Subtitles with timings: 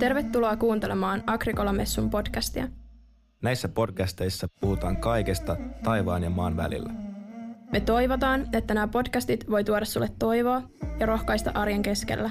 [0.00, 2.68] Tervetuloa kuuntelemaan Agrikola-messun podcastia.
[3.42, 6.90] Näissä podcasteissa puhutaan kaikesta taivaan ja maan välillä.
[7.72, 10.62] Me toivotaan, että nämä podcastit voi tuoda sulle toivoa
[11.00, 12.30] ja rohkaista arjen keskellä.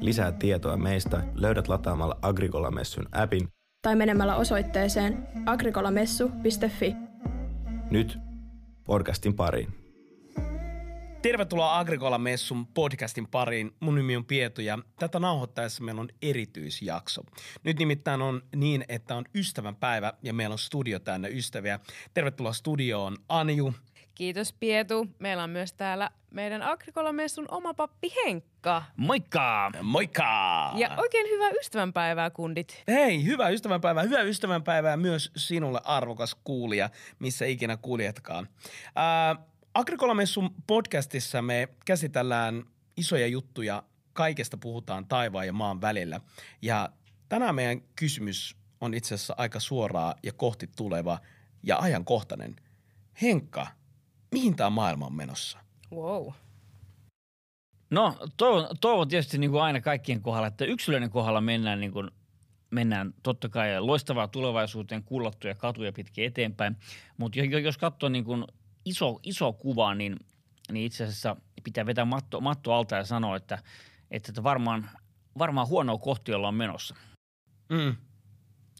[0.00, 3.48] Lisää tietoa meistä löydät lataamalla Agrikola-messun appin
[3.82, 6.96] Tai menemällä osoitteeseen agrikolamessu.fi.
[7.90, 8.18] nyt
[8.84, 9.83] podcastin pariin.
[11.24, 13.74] Tervetuloa Agrikola Messun podcastin pariin.
[13.80, 17.22] Mun nimi on Pietu ja tätä nauhoittaessa meillä on erityisjakso.
[17.62, 21.80] Nyt nimittäin on niin, että on ystävän päivä ja meillä on studio täynnä ystäviä.
[22.14, 23.74] Tervetuloa studioon Anju.
[24.14, 25.06] Kiitos Pietu.
[25.18, 28.82] Meillä on myös täällä meidän Agrikola-messun oma pappi Henkka.
[28.96, 29.70] Moikka!
[29.82, 30.72] Moikka!
[30.76, 32.82] Ja oikein hyvää ystävänpäivää kundit.
[32.88, 34.02] Hei, hyvää ystävänpäivää.
[34.02, 38.48] Hyvää ystävänpäivää myös sinulle arvokas kuulija, missä ikinä kuljetkaan.
[38.96, 39.36] Ää,
[39.74, 42.64] Agrikola-messun podcastissa me käsitellään
[42.96, 46.20] isoja juttuja, kaikesta puhutaan taivaan ja maan välillä.
[46.62, 46.88] Ja
[47.28, 51.18] tänään meidän kysymys on itse asiassa aika suoraa ja kohti tuleva
[51.62, 52.56] ja ajankohtainen.
[53.22, 53.66] Henkka,
[54.32, 55.58] mihin tämä maailma on menossa?
[55.92, 56.32] Wow.
[57.90, 62.10] No toivon, toivon tietysti niin kuin aina kaikkien kohdalla, että yksilöiden kohdalla mennään, niin kuin,
[62.70, 66.76] mennään totta kai loistavaa tulevaisuuteen, kullattuja katuja pitkin eteenpäin.
[67.16, 68.44] Mutta jos katsoo niin kuin
[68.84, 70.16] iso, iso kuva, niin,
[70.72, 73.58] niin itse asiassa pitää vetää matto, matto alta ja sanoa, että,
[74.10, 74.90] että, että varmaan,
[75.38, 76.94] varmaan huonoa kohti ollaan menossa.
[77.68, 77.96] Mm.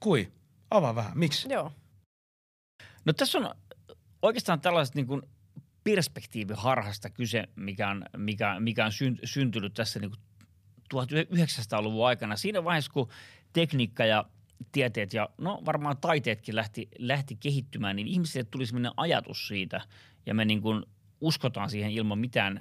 [0.00, 0.32] Kui?
[0.70, 1.18] Avaa vähän.
[1.18, 1.52] Miksi?
[1.52, 1.72] Joo.
[3.04, 3.54] No tässä on
[4.22, 5.22] oikeastaan tällaiset niin kuin
[5.84, 10.20] perspektiiviharhasta kyse, mikä on, mikä, mikä on syn, syntynyt tässä niin kuin
[10.94, 12.36] 1900-luvun aikana.
[12.36, 13.08] Siinä vaiheessa, kun
[13.52, 14.24] tekniikka ja
[14.72, 19.80] tieteet ja no varmaan taiteetkin lähti, lähti kehittymään, niin ihmisille tuli sellainen ajatus siitä
[20.26, 20.84] ja me niin kuin
[21.20, 22.60] uskotaan siihen ilman mitään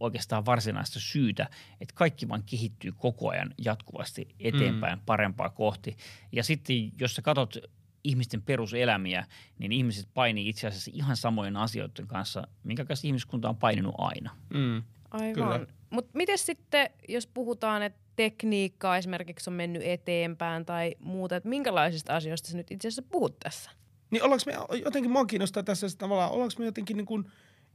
[0.00, 1.48] oikeastaan varsinaista syytä,
[1.80, 5.04] että kaikki vaan kehittyy koko ajan jatkuvasti eteenpäin mm.
[5.06, 5.96] parempaa kohti.
[6.32, 7.56] Ja sitten jos sä katsot
[8.04, 9.26] ihmisten peruselämiä,
[9.58, 14.36] niin ihmiset painii itse asiassa ihan samojen asioiden kanssa, minkä kanssa ihmiskunta on paininut aina.
[14.54, 14.82] Mm.
[15.10, 15.66] Aivan.
[15.90, 22.16] Mutta miten sitten, jos puhutaan, että tekniikka esimerkiksi on mennyt eteenpäin tai muuta, että minkälaisista
[22.16, 23.70] asioista sä nyt itse asiassa puhut tässä?
[24.10, 27.24] Niin ollaanko me, jotenkin mua kiinnostaa tässä että tavallaan, ollaanko me jotenkin niin kuin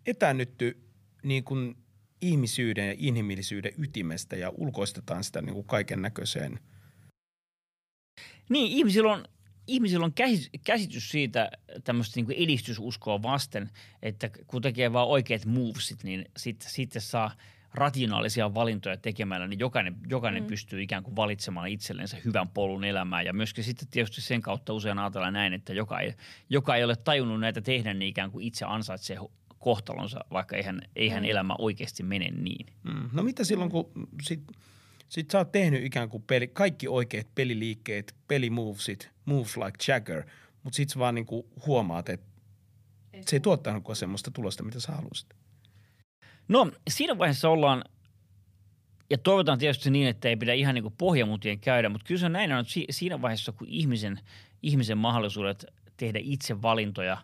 [0.06, 0.78] etänytty
[1.24, 1.76] niin kuin
[2.22, 6.60] ihmisyyden ja inhimillisyyden ytimestä ja ulkoistetaan sitä niin kuin kaiken näköiseen.
[8.50, 9.26] Niin, ihmisillä on,
[9.68, 11.52] ihmisillä on käs- käsitys siitä
[11.84, 13.70] tämmöistä niin edistysuskoa vasten,
[14.02, 17.32] että kun tekee vaan oikeat movesit, niin sitten sit saa
[17.76, 20.48] rationaalisia valintoja tekemällä, niin jokainen, jokainen mm.
[20.48, 23.26] pystyy ikään kuin valitsemaan itsellensä hyvän polun elämään.
[23.26, 26.14] Ja myöskin sitten tietysti sen kautta usein ajatellaan näin, että joka ei,
[26.50, 29.18] joka ei ole tajunnut näitä tehdä, niin ikään kuin itse ansaitsee
[29.60, 31.30] kohtalonsa, vaikka eihän, eihän mm.
[31.30, 32.66] elämä oikeasti mene niin.
[32.84, 33.10] Mm.
[33.14, 34.42] No mitä silloin, kun sit,
[35.10, 40.24] sit sä oot tehnyt ikään kuin peli, kaikki oikeat peliliikkeet, pelimovesit, moves like Jagger,
[40.64, 42.28] mutta sit sä vaan niin kuin huomaat, että
[43.26, 45.45] se ei tuottanutkaan semmoista tulosta, mitä sä haluaisit.
[46.48, 47.84] No siinä vaiheessa ollaan,
[49.10, 52.34] ja toivotaan tietysti niin, että ei pidä ihan niin pohjamutien käydä, mutta kyllä se on
[52.34, 54.20] näin, että siinä vaiheessa, kun ihmisen,
[54.64, 55.66] ihmisen mahdollisuudet
[55.98, 57.18] tehdä itse valintoja,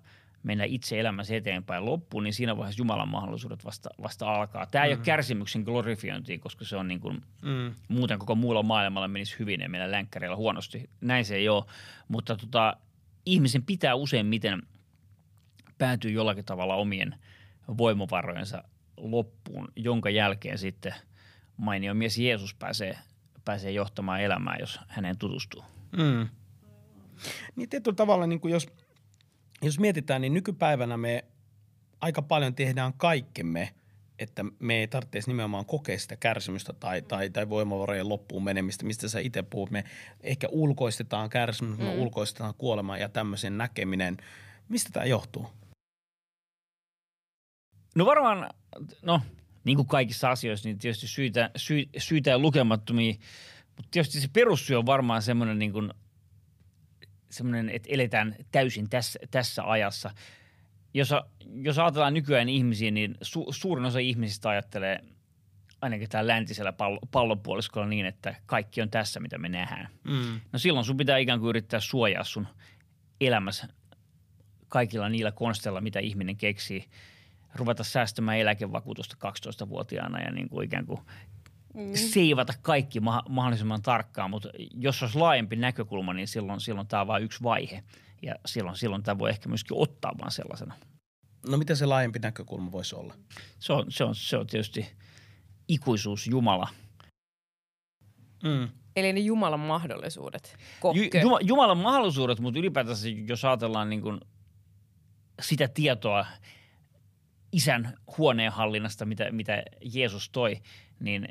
[0.44, 4.66] mennä itse elämässä eteenpäin loppuun, niin siinä vaiheessa Jumalan mahdollisuudet vasta, vasta alkaa.
[4.66, 4.88] Tämä mm.
[4.88, 7.74] ei ole kärsimyksen glorifiointia, koska se on niin kuin, mm.
[7.88, 10.90] muuten koko muulla maailmalla menisi hyvin ja meillä länkkäreillä huonosti.
[11.02, 11.66] Näin se ei ole,
[12.08, 12.78] mutta tota,
[13.26, 14.62] ihmisen pitää useimmiten
[15.78, 17.16] päätyä jollakin tavalla omien
[17.78, 18.64] voimavarojensa
[18.98, 20.94] loppuun, jonka jälkeen sitten
[21.58, 22.98] mainio mies Jeesus pääsee,
[23.46, 25.64] pääsee johtamaan elämää, jos häneen tutustuu.
[25.98, 26.28] Mm.
[27.56, 28.68] Niin tietyllä tavalla, niin kuin jos,
[29.62, 31.26] jos mietitään, niin nykypäivänä me
[32.02, 33.70] aika paljon tehdään kaikkemme,
[34.20, 39.08] että me ei tarvitsisi nimenomaan kokea sitä kärsimystä tai, tai, tai voimavarojen loppuun menemistä, mistä
[39.08, 39.72] sä itse puhut.
[39.72, 39.84] Me
[40.22, 41.84] ehkä ulkoistetaan kärsimys, mm.
[41.84, 44.18] me ulkoistetaan kuolema ja tämmöisen näkeminen.
[44.70, 45.48] Mistä tämä johtuu?
[47.96, 48.50] No varmaan,
[49.02, 49.22] no
[49.64, 53.14] niin kuin kaikissa asioissa, niin tietysti syitä, sy, syitä ja lukemattomia,
[53.76, 55.94] mutta tietysti se perussyy on varmaan semmoinen niin kuin,
[57.30, 60.12] semmoinen, että eletään täysin tässä, tässä ajassa.
[60.94, 61.14] Jos,
[61.64, 65.00] jos ajatellaan nykyään ihmisiä, niin su, suurin osa ihmisistä ajattelee
[65.82, 69.90] ainakin täällä läntisellä pallo, pallonpuoliskolla niin, että kaikki on tässä, mitä me nähdään.
[70.04, 70.40] Mm.
[70.52, 72.48] No silloin sun pitää ikään kuin yrittää suojaa sun
[73.22, 73.68] elämässä
[74.68, 76.86] kaikilla niillä konsteilla, mitä ihminen keksii–
[77.56, 81.00] ruveta säästämään eläkevakuutusta 12-vuotiaana ja niin kuin ikään kuin
[81.74, 81.92] mm.
[81.96, 87.08] seivata kaikki ma- mahdollisimman tarkkaan, mutta jos olisi laajempi näkökulma, niin silloin, silloin tämä on
[87.08, 87.84] vain yksi vaihe
[88.22, 90.76] ja silloin, silloin tämä voi ehkä myöskin ottaa vaan sellaisena.
[91.50, 93.14] No mitä se laajempi näkökulma voisi olla?
[93.60, 94.92] Se on, se on, se on tietysti
[95.68, 96.68] ikuisuus Jumala.
[98.44, 98.70] Mm.
[98.96, 100.58] Eli ne Jumalan mahdollisuudet.
[101.22, 104.20] Ju, Jumalan mahdollisuudet, mutta ylipäätänsä jos ajatellaan niin kuin
[105.42, 106.26] sitä tietoa
[107.52, 109.64] isän huoneenhallinnasta, mitä, mitä
[109.94, 110.62] Jeesus toi,
[111.00, 111.28] niin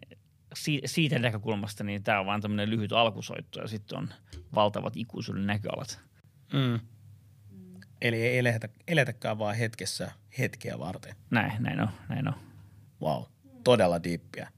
[0.55, 4.09] si, siitä näkökulmasta niin tämä on vain tämmöinen lyhyt alkusoitto ja sitten on
[4.55, 6.01] valtavat ikuisuuden näköalat.
[6.53, 6.81] Mm.
[8.01, 11.15] Eli ei eletä, eletäkään vaan hetkessä hetkeä varten.
[11.31, 12.35] Näin, näin on, näin on.
[13.03, 13.23] Wow,
[13.65, 14.49] todella diippiä.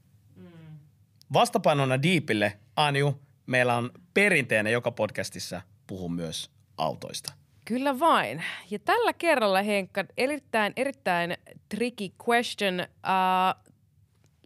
[1.33, 7.33] Vastapainona diipille, Anju, meillä on perinteinen joka podcastissa puhuu myös autoista.
[7.65, 8.43] Kyllä vain.
[8.69, 11.37] Ja tällä kerralla, Henkka, erittäin, erittäin
[11.69, 12.75] tricky question.
[12.79, 13.73] Uh,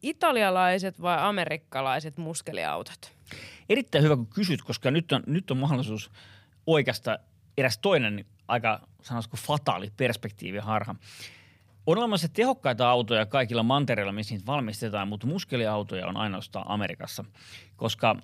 [0.01, 3.11] italialaiset vai amerikkalaiset muskeliautot?
[3.69, 6.11] Erittäin hyvä, kun kysyt, koska nyt on, nyt on mahdollisuus
[6.67, 7.19] oikeasta
[7.57, 10.95] eräs toinen aika, sanoisiko, fataali perspektiiviharha.
[11.85, 17.25] On olemassa tehokkaita autoja kaikilla mantereilla, missä niitä valmistetaan, mutta muskeliautoja on ainoastaan Amerikassa,
[17.75, 18.15] koska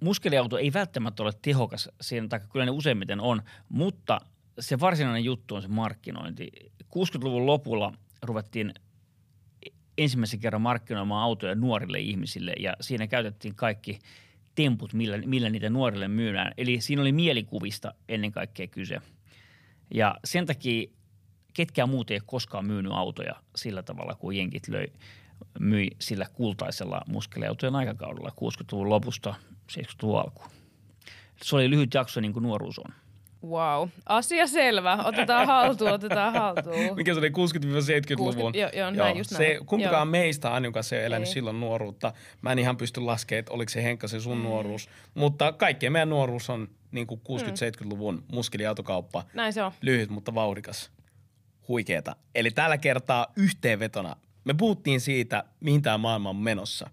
[0.00, 4.20] muskeliauto ei välttämättä ole tehokas, siihen, tai kyllä ne useimmiten on, mutta
[4.60, 6.50] se varsinainen juttu on se markkinointi.
[6.84, 7.92] 60-luvun lopulla
[8.22, 8.74] ruvettiin
[9.98, 13.98] ensimmäisen kerran markkinoimaan autoja nuorille ihmisille ja siinä käytettiin kaikki
[14.54, 16.52] temput, millä, millä niitä nuorille myydään.
[16.56, 19.00] Eli siinä oli mielikuvista ennen kaikkea kyse.
[19.94, 20.90] Ja sen takia
[21.54, 24.86] ketkään muut ei ole koskaan myynyt autoja sillä tavalla kuin jenkit löi,
[25.60, 29.34] myi sillä kultaisella muskeliautojen aikakaudella 60-luvun lopusta
[29.72, 30.48] 70-luvun alkuun.
[31.42, 32.94] Se oli lyhyt jakso niin kuin nuoruus on.
[33.46, 33.88] Wow.
[34.06, 34.98] Asia selvä.
[35.04, 36.76] Otetaan haltuun, otetaan haltuun.
[36.96, 38.34] Mikä se oli 60-70-luvun?
[38.34, 39.66] 60 joo, joo, näin, just se, näin.
[39.66, 40.04] kumpikaan Joo.
[40.04, 41.34] meistä Anju kanssa ei ole elänyt Ei.
[41.34, 42.12] silloin nuoruutta.
[42.42, 44.88] Mä en ihan pysty laskemaan, että oliko se Henkka se sun nuoruus.
[45.14, 49.24] Mutta kaikkien meidän nuoruus on niin kuin 60-70-luvun muskeliautokauppa.
[49.34, 49.72] Näin se on.
[49.82, 50.90] Lyhyt, mutta vauhdikas.
[51.68, 52.16] Huikeeta.
[52.34, 54.16] Eli tällä kertaa yhteenvetona
[54.48, 56.90] me puhuttiin siitä, mihin tämä maailma on menossa.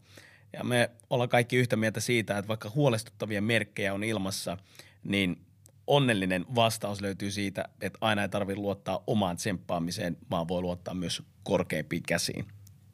[0.57, 4.57] Ja me ollaan kaikki yhtä mieltä siitä, että vaikka huolestuttavia merkkejä on ilmassa,
[5.03, 5.45] niin
[5.87, 11.23] onnellinen vastaus löytyy siitä, että aina ei tarvitse luottaa omaan tsemppaamiseen, vaan voi luottaa myös
[11.43, 12.45] korkeimpiin käsiin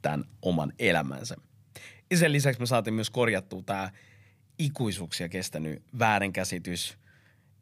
[0.02, 1.36] tämän oman elämänsä.
[2.12, 3.92] Ja sen lisäksi me saatiin myös korjattua tämä
[4.60, 6.98] ikuisuuksia kestänyt väärinkäsitys.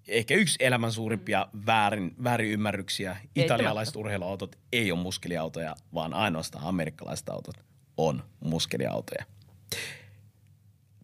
[0.07, 3.18] Ehkä yksi elämän suurimpia väärin, väärinymmärryksiä.
[3.36, 7.56] Italialaiset urheiluautot ei ole muskeliautoja, vaan ainoastaan amerikkalaiset autot
[7.98, 9.25] on muskeliautoja.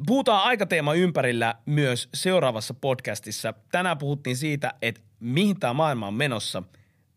[0.08, 3.54] Puhutaan aikateema ympärillä myös seuraavassa podcastissa.
[3.72, 6.64] Tänään puhuttiin siitä, että mihin tämä maailma on menossa,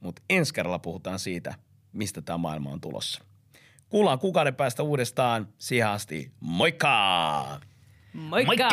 [0.00, 1.54] mutta ensi kerralla puhutaan siitä,
[1.92, 3.24] mistä tämä maailma on tulossa.
[3.88, 5.48] Kuullaan kuukauden päästä uudestaan.
[5.58, 7.60] Siihen asti, moikka!
[8.12, 8.68] Moikka!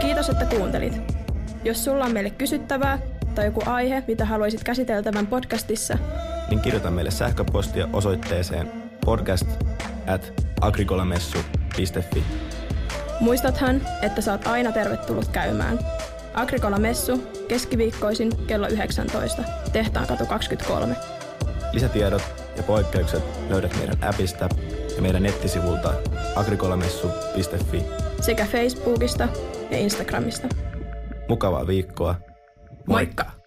[0.00, 0.92] Kiitos, että kuuntelit.
[1.64, 2.98] Jos sulla on meille kysyttävää
[3.34, 5.98] tai joku aihe, mitä haluaisit käsiteltävän podcastissa,
[6.50, 9.46] Niin kirjoita meille sähköpostia osoitteeseen podcast
[10.06, 12.24] at agrikolamessu.fi.
[13.20, 15.78] muistathan, että saat aina tervetullut käymään.
[16.34, 19.42] Agrikola Messu keskiviikkoisin kello 19,
[19.72, 20.96] Tehtaan katu 23.
[21.72, 22.22] Lisätiedot
[22.56, 24.48] ja poikkeukset löydät meidän appista
[24.96, 25.94] ja meidän nettisivulta
[26.36, 27.82] agrikolamessu.fi.
[28.20, 29.28] sekä Facebookista
[29.70, 30.48] ja Instagramista.
[31.28, 32.14] Mukavaa viikkoa.
[32.86, 33.39] Moikka!